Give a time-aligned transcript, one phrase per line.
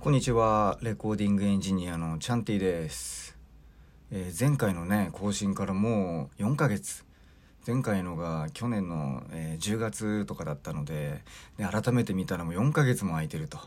[0.00, 3.36] こんにちはレコーディングエンジニアのチャンティです、
[4.12, 7.04] えー、前回のね更新からもう4ヶ月。
[7.66, 11.24] 前回のが去年の、えー、10月とかだったので
[11.58, 13.58] で改めて見たらもう4ヶ月も空いてると。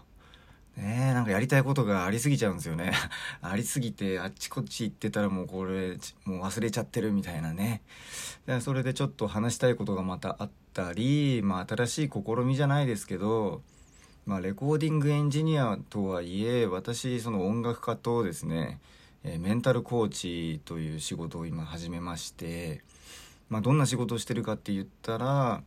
[0.78, 2.94] ねえなんかやりたいことがありすぎちゃうんですよね。
[3.44, 7.82] ありすぎてあっちこっち行ってたらもうこれもう忘れちゃってるみたいなね。
[8.46, 13.63] でそれでちょっと話したいことがまたあったりまあ新しい試みじゃないですけど
[14.32, 18.80] まあ、レコーディングエンジニアとはいえ私その音楽家とですね、
[19.26, 22.81] え、メンタルコーチという仕事を今始めまして、
[23.49, 25.62] まあ、どんな仕事をしてるかって言ったら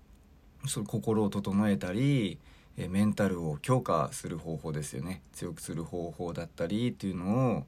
[0.67, 2.39] その心を整えたり、
[2.79, 7.67] え、メンタルを強化する方法ですよね強くする方法だったりっていうのを、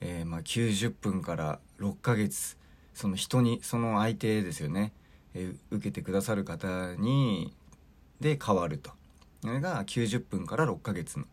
[0.00, 2.58] えー、まあ90分から6ヶ月
[2.94, 4.92] その人にその相手ですよね、
[5.34, 7.54] え受けてくださる方に
[8.20, 8.90] で変わると。
[9.44, 11.26] が90分から6ヶ月の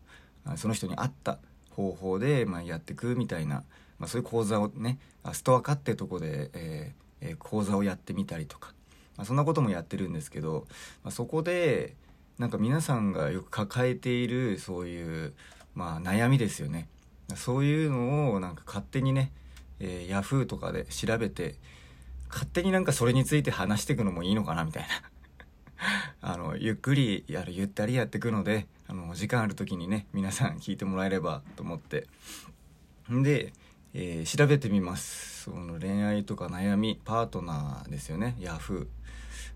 [0.56, 1.38] その人に合った
[1.70, 3.62] 方法で、やっていくみたいな、
[3.98, 4.98] まあ、そういう講座をね
[5.32, 8.72] ストア化ってとこで、えー、講座をやってみたりとか、
[9.16, 10.66] まあ、そんなこともやってるんですけど、
[11.04, 11.94] まあ、そこで
[12.38, 15.34] なんか皆さんがよく抱えているそういう、
[15.74, 16.88] まあ、悩みですよね。
[17.36, 19.30] そういうのをなんか勝手にね、
[19.78, 21.54] えー、ヤフーとかで調べて
[22.28, 25.09] 勝手になんかそれについて話していくのもいいのかなみたいな。
[26.20, 32.06] あのゆっくりやるゆったりやっていくのであの時間ある時にね皆さん聞いてもらえればと思って。
[33.10, 33.52] んで、
[33.92, 35.42] えー、調べてみます。
[35.44, 38.86] その恋愛とか悩みパートナーですよねヤフー、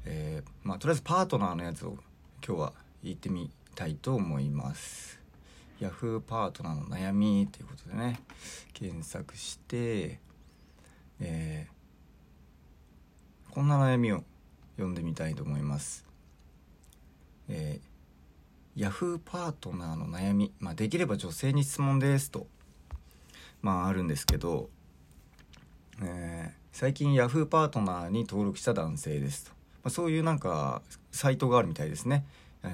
[0.06, 1.98] えー、まあ、とりあえずパートナーのやつを
[2.44, 2.72] 今日は
[3.02, 5.20] 言ってみたいと思います。
[5.80, 8.20] ヤフーパートナーの悩みということでね
[8.72, 10.20] 検索して、
[11.20, 14.24] えー、こんな悩みを
[14.76, 16.03] 読んでみたいと思います。
[17.48, 22.46] えー、ヤフーパートナーの悩み、まあ、できれば女性に質問ですと、
[23.62, 24.68] まあ、あるんですけど、
[26.02, 30.82] えー、最近ヤフーパートナーに登録した男性ですと、まあ、そういうなんか
[31.12, 32.24] サイトがあるみたいですね。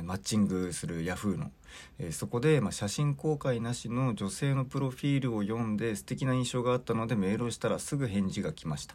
[0.04, 1.50] マッチングするヤフーの、
[1.98, 8.94] えー、そこで、まあ、写真公開なしの女性のプロフィールを読んで素敵な印象があったのでメールをしたらすぐ返事が来ました。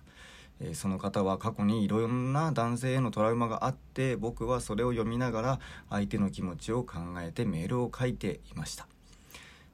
[0.59, 8.87] えー、その方は過去にいろんな男性へのトラウマがあって僕はそれを読みながら相手の気持ちを考えてメールを書いていました。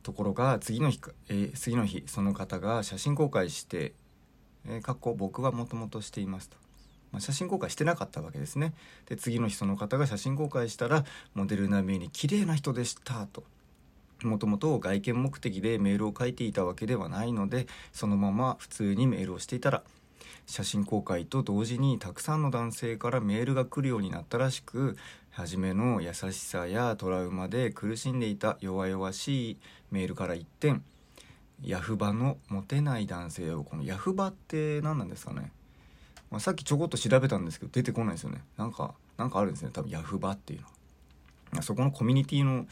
[0.03, 0.99] ところが次の日
[1.29, 3.93] えー、次の日その方が写真公開して
[4.65, 6.57] 「えー、過去僕はもともとしています」と。
[7.11, 8.73] まあ、写真公開してなかったわけですね。
[9.07, 11.03] で次の日その方が写真公開したら
[11.33, 13.43] モデル並みに綺麗な人でしたと。
[14.23, 19.83] もともと外見目的でメールを書いていたわけではないのでそのまま普通にメールをしていたら
[20.45, 24.97] 写真公開と同時にたくさんの男性からメールが来るようになったらしく
[25.31, 29.57] 初めの優しさやトラウマで苦しんでいた弱々しい
[29.91, 30.81] メールから一転
[31.63, 35.51] ヤフバのモテない男性をこのヤフバって何なんですかね、
[36.31, 38.43] まあ、さっきちょこっと調べたんですけど出てこないですよね。
[38.57, 39.69] なんかなんかあるんですね。
[39.71, 40.67] 多分ヤフバっていうの
[41.57, 41.61] は。
[41.61, 42.65] そこのコミュニティの、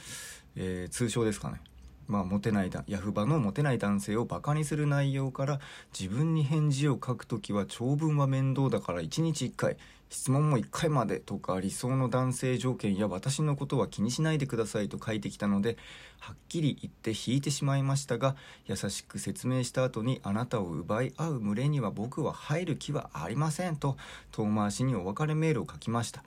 [0.56, 1.62] えー、通称ですかね。
[2.10, 5.60] まあ、モテないだヤフバのモテない男性をバカにする内容から
[5.98, 9.78] 自分に返事を書くときは長文は面倒だから1日1回
[10.10, 15.78] 質問も1回までとか理想の男性条件や私のことは気にしないでくださいと書いてきたので
[16.20, 23.98] はっきり言って引いてしまいましたが優しく説明した後にあなたを奪い合う群れには僕は入る気はありませんと
[24.32, 26.24] 遠回しにお別れメールを書きました。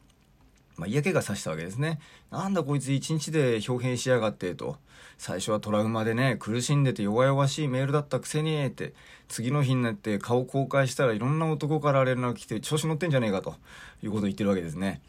[0.76, 2.00] まあ、嫌気がさしたわけですね。
[2.30, 4.76] なんだこいつ一日で表変しやがってと。
[5.18, 8.94] 最初はトラウマでね、苦しんでて弱々しいメールだったくせにって、
[9.28, 13.54] 次の日になって顔公開したらいろんな男から連絡来て調子乗ってんじゃねえかと
[14.02, 15.00] いうことを言ってるわけですね。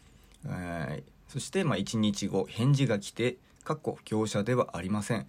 [0.46, 5.26] えー、そして、まあ、1日後、返事が来て、かっこ業者ではありません。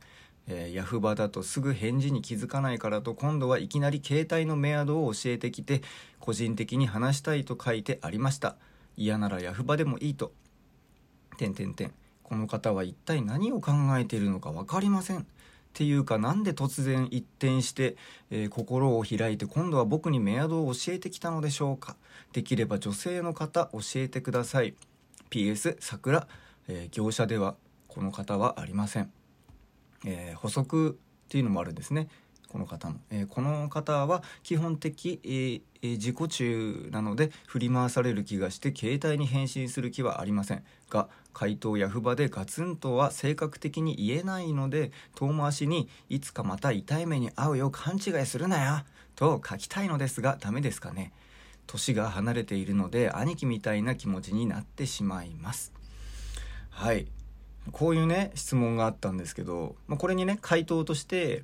[0.47, 5.81] えー、ヤフバだとすぐ返事に気づかないからと今度はいきなり携帯のメアドを教えてきて
[6.19, 8.56] 個人的に話したいと書いてありました。
[8.98, 10.32] 嫌ならヤフバでもいいと。
[11.38, 11.94] てんてんてん。
[12.24, 15.20] この方は一体何を考えているのか分かりません。
[15.76, 17.97] っていうかなんで突然一転して、
[18.32, 21.97] えー、心を開いて今度は僕にメアドを教えてきたのでしょうか
[22.32, 24.74] できれば女性の方教えてください
[25.30, 26.30] PS 桜、
[26.70, 27.56] えー、業者では
[27.90, 29.12] この方はありません、
[30.06, 30.91] えー、補足
[31.26, 32.08] っていうのもあるんですね
[32.55, 35.61] この方の、えー、この方は基本的、えー、
[35.97, 40.63] 自己中なので振り回される気がして携帯に返信する気はありません。
[40.90, 48.85] が回答や不場でガツンとは性格的に言えないので遠回しにいつかまた痛い目に遭うよ勘違いするなよ
[49.17, 51.11] と書きたいのですがダメですかね。
[51.67, 55.73] 年が離れているので兄貴みたいな気持ちになってしまいます。
[56.69, 57.07] はい。
[57.72, 61.43] こういうね質問があったんですけど、まあ、これにね回答として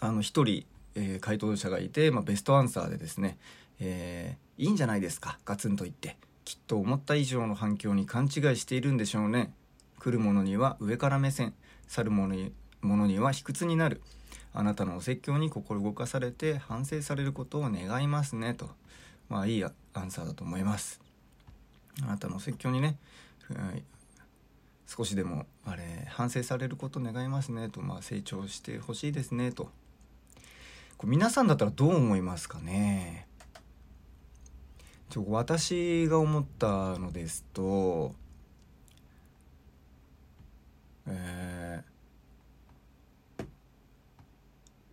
[0.00, 3.38] あの1人、えー、回答者がいて、まあ、ベストアンサーでですね、
[3.78, 6.16] えー、いいんじゃないですかガツンと言って。
[6.44, 9.52] きっと思った以上の反響に勘違いしているんでしょうね。
[10.00, 11.54] 来る者には上から目線
[11.86, 14.00] 去る者に者には卑屈になる。
[14.52, 18.70] あなたのお説教に心動かされて反省されることを願いますねと。
[19.28, 19.70] まあいいア
[20.02, 21.00] ンサーだと思います。
[22.02, 22.96] あなたのお説教にね、
[24.86, 29.70] 少しでもあれ反省されること願いますねと、まあ、成長してほしいですねと。
[31.06, 33.26] 皆さんだったらどう思いますかね？
[35.08, 38.14] ちょ私が思ったのですと
[41.06, 43.44] えー、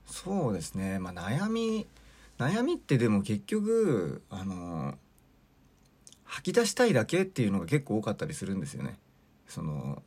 [0.08, 1.86] そうですねまあ悩み
[2.40, 4.98] 悩みってでも結局あの
[6.24, 8.98] 吐き出したいだけっていうのが結構多かったりするんですよね。
[9.48, 10.02] その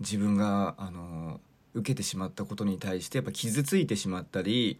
[0.00, 1.40] 自分があの
[1.78, 4.78] 受けてしまったことに対してやっぱ傷ついてしまったり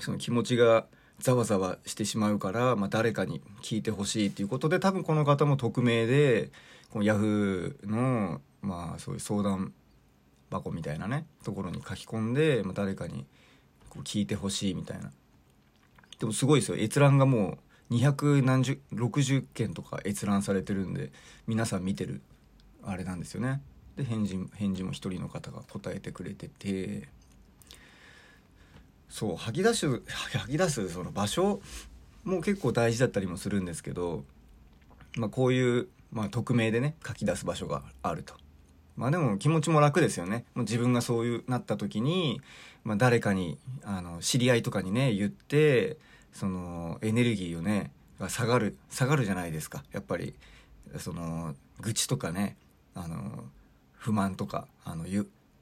[0.00, 0.86] その気持ちが
[1.18, 6.50] ざわざわしてしまうから、まあ、誰かに聞いてほしいっていうことで多分この方も匿名で
[6.90, 9.72] このヤフーの、まあ、そういう相談
[10.50, 13.26] 箱みたいなねところに書き込んで、まあ、誰かに
[13.88, 15.12] こう聞いてほしいみたいな。
[16.18, 16.76] でもすごいですよ。
[16.76, 17.58] 閲覧がも
[17.90, 21.12] う260件とか閲覧されてるんで
[21.46, 22.20] 皆さん見てる
[22.82, 23.60] あれなんですよね。
[24.00, 27.08] で返事返事も一人の方が答えてくれてて
[29.08, 31.60] そう吐き出す吐き出すその場所
[32.24, 34.24] も結構大事だったりもするんですけど、
[35.16, 38.34] まあ、こういう、まあ、匿名でね書き出す場所があると。
[38.96, 40.44] まあでも気持ちも楽ですよね。
[40.54, 42.42] もう自分がそういうなった時に、
[42.84, 45.96] まあ、誰かにあの知り合いとかにね言って
[46.34, 50.34] そのエネルギーをねが下がる下がるじゃないですかやっぱり
[50.98, 52.56] その愚痴とかね
[52.94, 53.44] あの
[54.00, 55.04] 不満とかあの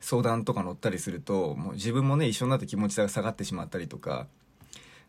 [0.01, 4.29] 相談とか乗ったりするともう自分もね一緒になって気持ちが下がってしまったりとか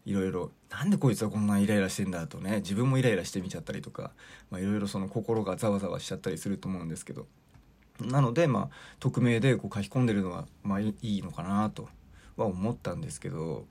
[0.06, 4.12] いろいろなんでこいつはこんなイライラしてんだとね自分もイライラしてみちゃったりとか
[4.52, 7.28] いろいろその心がざわざわしちゃったりすると思うんですけど
[8.02, 11.88] なのでまあ匿名でこう書き込んでるのはまあいいのかなと
[12.36, 13.66] は思ったんですけど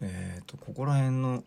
[0.00, 1.44] えっ、ー、とここら辺の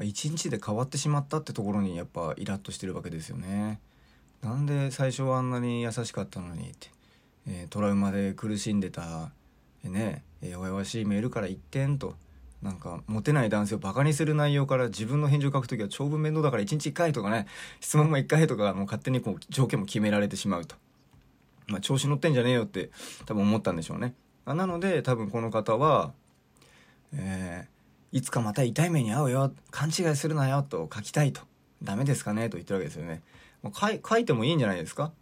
[0.00, 3.78] 一日で変わってしまったってところにやっぱイラッとしてるわけですよね。
[4.42, 6.88] なんで最初はあんなに優しかったのにって、
[7.48, 9.30] えー、トラウマで苦しんでた、
[9.84, 12.14] えー、ね弱々しいメールから一点と。
[12.62, 17.46] なんかモテない男性をバカにする内容から自分の返事を書くときは長文面倒だから1日1回とかね
[17.80, 20.76] 質問も1回とかもう勝手にこう条件も決められてしまうと、
[21.66, 22.90] まあ、調子乗ってんじゃねえよって
[23.26, 24.14] 多分思ったんでしょうね。
[24.44, 26.12] あなので多分この方は、
[27.12, 31.42] えー、いつかまた痛い目に遭うよ勘違いするなよと書きたいと。
[31.82, 33.22] ダメですかねと言ってるわけですよね。
[33.70, 35.12] 書い書いてもいいんじゃないですか？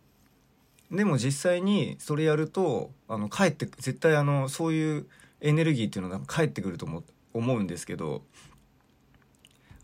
[0.90, 5.06] でも実際にそれやるとあの帰って絶対あのそういう
[5.40, 7.02] エネルギーっていうのが返ってくると思
[7.32, 8.22] 思うんですけど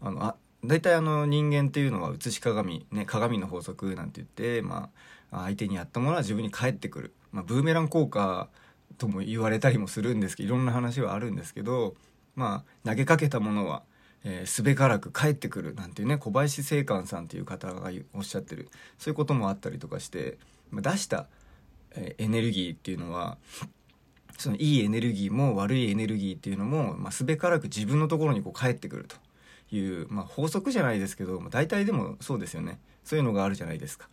[0.01, 4.91] あのあ大体あの人間っていうのは写し鏡、ね、鏡の法則なんて言って、ま
[5.31, 8.49] あ、相手にやったものは自分に返ってくる、まあ、ブーメラン効果
[8.99, 11.95] とも言われたりもするんですけどいろんな話はあるんですけど、
[12.35, 13.85] まあ、投げかけたものは
[14.29, 18.69] えー、すべからく帰ってくるなんていうね小林正観さんという方がおっしゃってる
[18.99, 20.37] そういうこともあったりとかして
[20.73, 21.29] 出した、
[21.93, 23.39] えー、エネルギーっていうのは
[24.37, 29.17] そのいいエネルギーも悪いエネルギーっていうのも、まあ、すべからく自分のところにこう帰ってくると
[29.75, 34.09] いう、まあ、法則じゃないですけど、まあ、大体でもそうですよねそういうのがあるじゃないですか。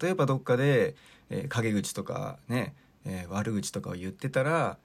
[0.00, 0.94] 例えばどっかで、
[1.28, 4.78] えー、陰口とかね、えー、悪口とかを言ってたら、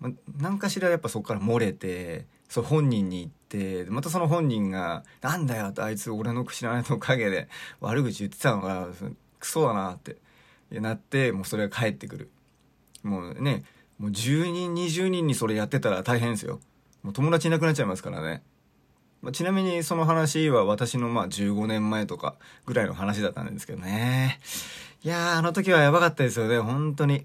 [0.00, 7.48] まあ、何かしらやっぱそこから漏れてそう本人に言ってまたその本人が「なんだよ」あいつ俺の知らないの陰で
[7.80, 8.88] 悪口言ってたのが
[9.38, 10.16] クソだなって
[10.72, 12.30] なってもうそれが返ってくる。
[13.02, 13.64] もうね
[13.98, 16.60] もう10人20人にそれやってたら大変ですよ。
[17.02, 18.42] もう友達いなくなっちゃいますからね、
[19.22, 22.34] まあ、ちなみにその話は私のまあ15年前とか
[22.66, 24.40] ぐらいの話だったんですけどね。
[25.04, 27.24] いやーあの時はやばかったですよね本当に。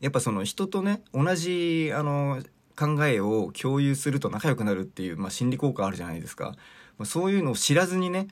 [0.00, 2.40] やっぱその人とね同じあの
[2.78, 6.54] 考えを共有すると仲良くなるっていう、まあ、心理効果あるじゃないですか、
[6.96, 8.28] まあ、そういうのを知らずにね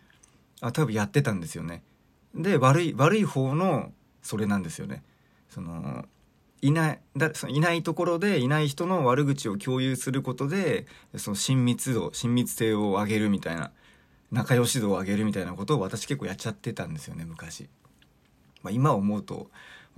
[0.60, 1.82] あ多分やってたんですよね。
[2.34, 5.02] で悪い悪い方のそれなんですよね。
[5.48, 6.04] その
[6.62, 10.86] いないだそのいないところでいない人の悪口を共有することで
[11.16, 13.72] その親密度親密性を上げるみたいな
[14.32, 17.68] 仲良し度を上げるみたいなことを私結構やっちゃってたんですよね昔、
[18.62, 19.50] まあ、今思うと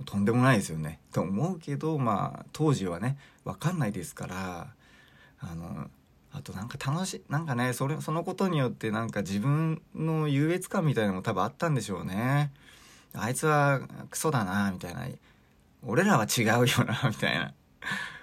[0.05, 0.99] とんでもないですよね。
[1.11, 4.67] と思うけどまあ当時はね分かんないですから
[5.39, 5.89] あの
[6.31, 12.51] あとなんか楽しいなんかねそれそのことによってなんか自分の優越感みたいなのも多分あったんでしょうね。
[13.13, 15.07] あいつはクソだなみたいな。
[15.81, 17.53] 俺らは違うよな みたいな。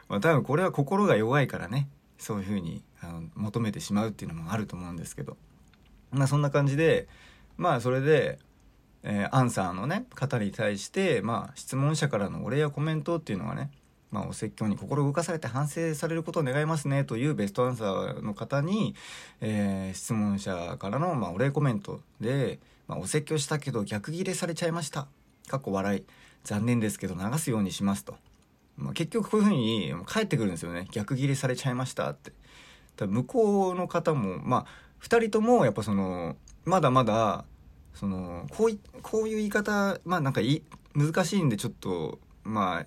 [0.08, 5.36] まあ多分これは心が弱いからねそういうふうにあの求めてしまうっていうのもあると思うんですけど。
[6.12, 7.08] まあそんな感じで
[7.56, 8.38] まあそれで、
[9.08, 13.70] えー、アンサーのね方に対してまあ質問者からのお礼やコメントっていうのはね
[14.10, 18.94] まあ、お説教に心動かされて反省されることを願いますねというベストアンサーの方に、
[19.40, 25.08] えー、質問者からの、まあ、お礼コメントで、まあ、お説教したけど逆ギレされちゃいました。
[25.48, 26.04] かっこ笑い。
[26.44, 28.14] 残念ですけど流すようにしますと。
[28.76, 30.86] まあ、結局こういうふうに返ってくるんですよね。
[30.92, 32.32] 逆ギレされちゃいましたって。
[32.96, 34.66] だ向こうの方も、まあ、
[35.02, 37.44] 2人ともやっぱその、まだまだ、
[37.96, 40.62] その、こうい、こういう言い方、まあなんかい、
[40.94, 42.86] 難しいんでちょっと、まあ、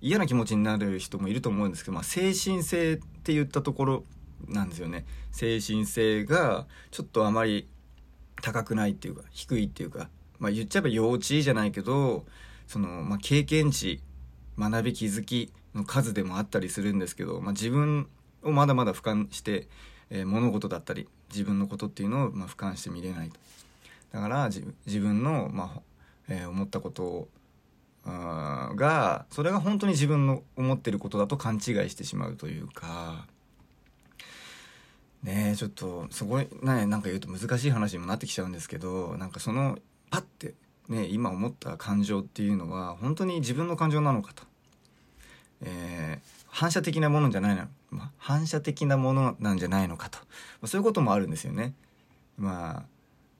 [0.00, 4.04] 嫌な気持ちになる人もいると思うんですけど、まあ、精神性って言ったところ
[4.48, 5.04] なんですよね。
[5.30, 7.66] 精神性がちょっとあまり
[8.42, 12.24] 高くないっていうか低いっていうか、まあ、言っちゃえば幼稚じゃないけど
[12.66, 14.00] その、まあ、経験値
[14.58, 18.08] 学び気づきの数でもあったりするんですけど、まあ、自分
[18.42, 19.68] をまだまだ俯瞰して、
[20.10, 23.38] えー、物事だったり自分のことっていうのを、まあ、俯瞰して見れないと。
[24.12, 25.80] だから自分の、まあ
[26.28, 27.28] えー、思ったことを
[28.04, 33.26] がそれが本当に自分の思ってることだと勘違いしてしまうというか。
[35.22, 39.78] ねえちょっとすごいねなんか言うと難しい話にもなってきちゃうんですけどなんかその
[40.10, 40.54] パッて
[40.88, 44.42] ね今思った感情っていうのは本当に自分の感情なのかと、
[45.60, 50.24] えー、反射的なものじゃないの、まあ、反射的なものなんじゃないのかと、ま
[50.62, 51.72] あ、そういうこともあるんですよね。
[52.36, 52.82] まあ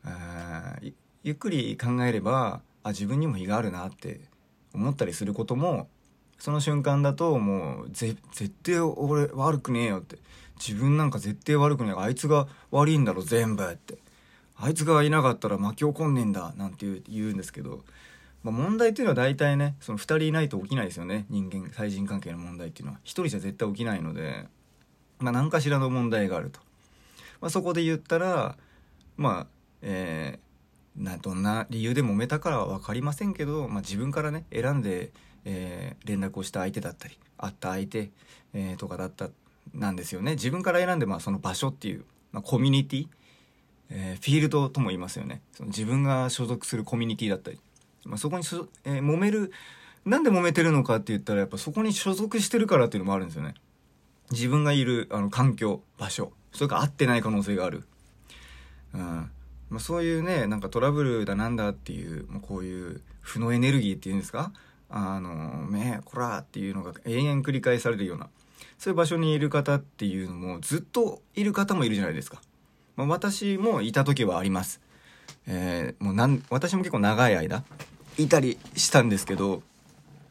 [0.05, 0.77] あ
[1.23, 4.21] ゆっくり考えればあ自分にも非があるなって
[4.75, 5.89] 思ったりすることも
[6.39, 8.17] その瞬間だともう絶
[8.65, 10.19] 対俺悪くねえよって。
[10.65, 13.99] 自分なんか絶対悪くねえあいつが悪いんだろ全部って。
[14.57, 17.81] あいつがいなかったら巻き起こんねえんだなんて言うんですけど、
[18.45, 21.27] まあ、問題っていうのは大体ねその2人いないと起きないですよね。
[21.31, 22.99] 人間対人関係の問題っていうのは。
[22.99, 24.47] 1人じゃ絶対起きないので、
[25.19, 26.61] まあ、何かしらの問題があると、
[27.41, 28.57] まあ、そこで言ったら
[29.17, 29.47] まあ
[29.83, 30.53] えー
[30.97, 35.11] などんな理由で揉めたからは分かりませんけど、まあ、自分からね選んで、
[35.45, 38.11] えー、連絡をした相手だったり会った相手、
[38.53, 39.31] えー、とかだった
[39.75, 40.33] なんですよね。
[40.33, 43.09] 自分から選んで、まあ、その場所っていう、まあ、コミュニティ、
[43.91, 45.41] えー、フィールドとも言いますよね。
[45.53, 47.59] その自分が所属するコミュニティだったり、
[48.05, 49.53] まあ、そこにそ、え、揉める
[50.05, 53.55] なんで揉めてるのかって言ったらやっぱそこに所属してるからっていうのもあるんですよね。
[54.31, 57.85] 自分がいるあの環境場所それから合ってない可能性がある。
[58.95, 59.31] うん。
[59.73, 64.53] まあ、そういうねなんかトラブルだなんだっていうもうこういう負のエネルギーっていうんですか？
[64.91, 68.29] あのねこらっていうのが延々繰り返されるような
[68.79, 72.43] そういう場所にいる方っていうのもずっといる方もいるじゃないですか、
[72.97, 74.83] まあ、私もいた時はあります、
[75.47, 77.65] えー、もうなん私も結構長い間
[78.19, 79.63] いたりしたんですけど、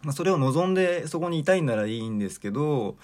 [0.04, 2.98] まあ、それを望んでそこにいたいならいいんですけど、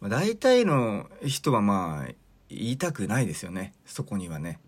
[0.00, 2.12] まあ、大体の人はまあ
[2.50, 3.72] 言いたくないですよね。
[3.86, 4.58] そこにはね。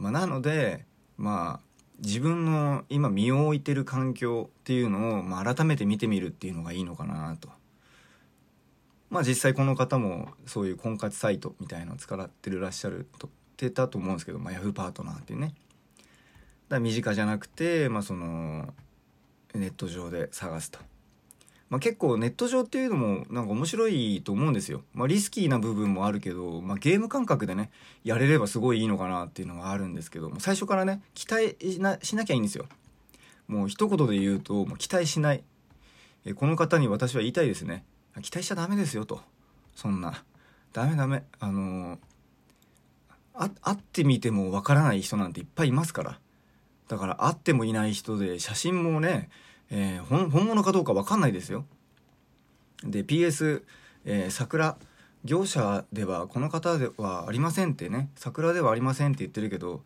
[0.00, 1.70] まあ、なのでまあ
[2.02, 7.50] 自分の今身を置いてる環境っていうのを、まあ、改めて見てみるっていうのがいいのかなと。
[9.10, 15.48] まあ実際この方もそういう婚活サイトみたいのを使ってるらっしゃるとってたと思うんですけど、まあ、ヤフーパートナーっていうね。
[15.48, 15.56] だか
[16.76, 18.72] ら身近じゃなくて、まあ、その
[19.54, 20.78] ネット上で探すと。
[21.70, 24.82] まあ、結構ネット上っていうのもなんか面白いと思うんですよ。
[24.92, 27.70] まあ、リスキーな部分もあるけど、まあ、ゲーム感覚でね
[28.02, 32.66] やれればすごいいいのかなっていうのはあるんですけども最初からね期待しなしなきゃいいんですよ。
[33.46, 35.44] もう一言で言うともう期待しない。
[36.26, 37.84] えこの方に私は言いたいですね。
[38.20, 39.22] 期待しちゃダメですよと。
[39.76, 40.24] そんな。
[40.72, 41.22] ダメダメ。
[41.38, 46.18] あのー、会ってみてもわからない人なんていっぱいいますから。
[46.88, 49.30] だから会ってもいない人で写真もね
[49.70, 51.64] えー、本物かどうか分かんないですよ。
[52.84, 53.62] で PS、
[54.04, 54.76] えー、桜
[55.24, 58.10] 業者ではこの方ではありませんってね。
[58.16, 59.82] 桜ではありませんって言ってるけど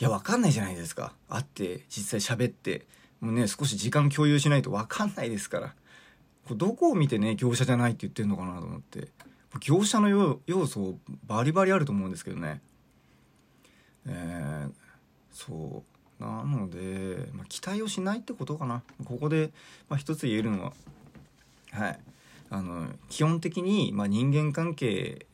[0.00, 1.12] いや分かんないじゃないですか。
[1.28, 2.86] 会って実際喋って
[3.20, 5.74] もうね少し時間共有しないと分かんないですから。
[6.48, 9.08] こどこを見てね業者じゃないって言ってるのかなと思って。
[9.60, 12.60] 業者の要素バリバリあると思うんですけどね。
[14.06, 14.72] えー、
[15.30, 15.93] そう。
[16.20, 18.82] なので、まあ、期待をしないってことかな。
[19.04, 19.50] ここで、
[19.88, 20.72] まあ、一つ言えるのは
[21.72, 21.98] はい。
[22.50, 25.26] あの基本的に、まあ、人間関係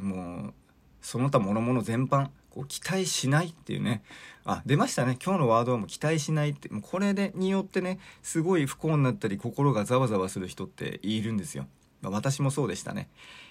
[0.00, 0.54] もう
[1.00, 4.02] その他諸々全般こう期待しないっていうね。
[4.44, 5.16] あ出ましたね。
[5.24, 6.68] 今日のワードはもう期待しないって。
[6.68, 11.66] もうこれでによってねすごい不幸になったり心がざわざわする人っているんですよ、
[12.02, 13.08] まあ、私もそうでしたね。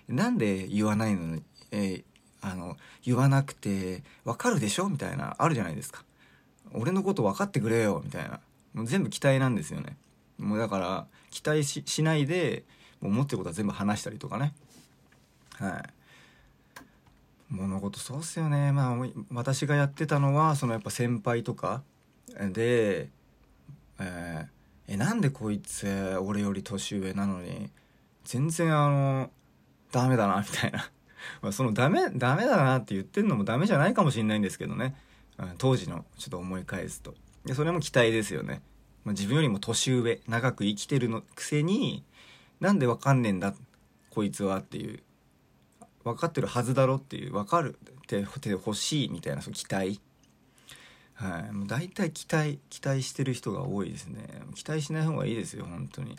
[0.08, 2.04] なんで言わないのに、えー、
[2.42, 4.90] あの言わなくてわかるでしょ？
[4.90, 6.04] みたいなあるじゃないですか。
[6.74, 8.39] 俺のこと分かってくれよみたいな。
[8.74, 9.96] もう全部期待なんですよね。
[10.38, 12.63] もうだから期待しないで
[13.00, 14.53] もう思ってることは全部話したりとかね。
[15.60, 15.84] はい。
[17.50, 18.72] 物事そうっすよね。
[18.72, 21.84] まあ私がやってたのはそのやっぱ先輩とか
[22.30, 23.10] で
[24.00, 27.70] えー、えなんでこいつ俺より年上なのに
[28.24, 29.30] 全然あの
[29.92, 30.89] ダメだなみたいな。
[31.42, 34.96] まあそのダメダメだなって言ってんのもダメじゃないかもしれないんですけどね、
[35.58, 37.16] 当時のちょっと思い返すと。
[37.46, 38.62] でそれも期待ですよね、
[39.04, 42.04] まあ、自分よりも年上長く生きてるのくせに
[42.60, 43.54] なんでわかんねえんだ
[44.10, 45.02] こいつはっていう
[46.04, 48.24] 分かってるはずだろっていう分かるって
[48.56, 50.00] ほしいみたいなその期待。
[51.16, 54.28] はい、もう大体期待期待してる人が多いですね。
[54.56, 56.18] 期待しない方がいいですよ本当に。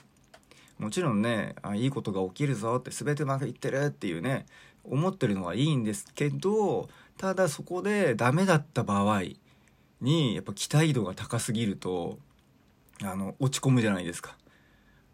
[0.78, 4.47] もちろんねあいいことが起きるぞって全てうまくいってるっていうね
[4.85, 9.23] 思ってるのはいいんですけどただそこでダメだった場合
[10.00, 12.18] にやっぱ期待度が高すぎると
[13.02, 14.37] あの落ち込むじゃないですか。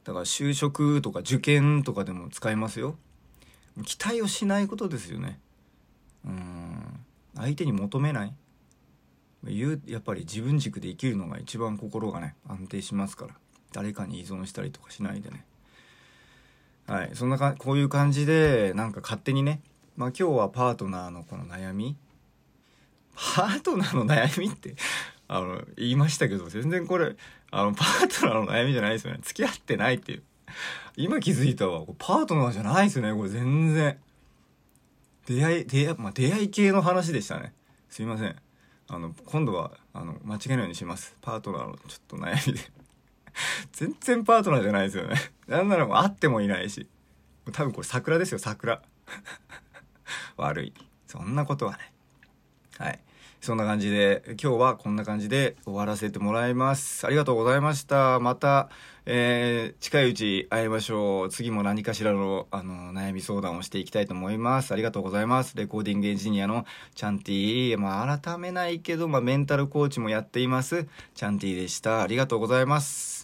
[0.05, 2.97] だから就職とか受験とかでも使えますよ。
[3.85, 5.39] 期待をしないことですよね。
[6.25, 7.01] うん。
[7.37, 8.35] 相手に求めない。
[9.87, 13.35] やっぱり自分軸で生きるのが一番心がね安定しますから。
[13.73, 15.45] 誰かに依存したりとかしないでね。
[16.87, 17.11] はい。
[17.15, 19.63] そんなかこういう感じでなんか勝手にね
[20.01, 21.95] まあ今日はパートナーのこの悩み。
[23.15, 24.75] パートナーの悩みって
[25.29, 27.17] あの言いましたけど全然これ
[27.51, 29.21] あのパートナーの悩みじゃないですよね。
[29.23, 30.23] 付き合ってないっていう。
[30.97, 31.85] 今気づいたわ。
[31.99, 33.15] パートナーじゃないですよね。
[33.15, 33.99] これ全然。
[35.27, 37.53] 出会い出会,、まあ、出会い系の話でしたね。
[37.91, 38.35] すいません。
[38.89, 41.15] あの今度はあの間違えないようにします。
[41.21, 42.73] パートナーのちょっと悩みで。
[43.73, 45.17] 全然パートナーじゃないですよね。
[45.47, 46.89] なんならもう会ってもいないし。
[47.53, 48.81] 多分これ桜ですよ桜。
[50.37, 50.73] 悪い
[51.07, 51.93] そんなことはね
[52.79, 53.01] はい
[53.41, 58.69] そんな感じで今日はこんな感じで終わらせてもらいますありがとうございましたまた
[59.07, 61.31] えー、近いうち会いましょう。
[61.31, 64.73] 次も何かしらの、あの、悩み相談をしていきたいと思います。
[64.73, 65.57] ありがとうございます。
[65.57, 67.79] レコーディングエンジニアのチャンティー。
[67.79, 70.87] まあ、改めないけど、まあ、メンタルコーチもやっています。
[71.15, 72.03] チャンティーでした。
[72.03, 73.20] ありがとうございます。